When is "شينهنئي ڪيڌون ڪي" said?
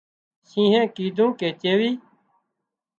0.49-1.49